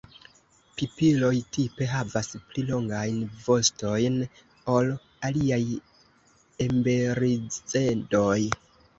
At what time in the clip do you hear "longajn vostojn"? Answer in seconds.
2.69-4.15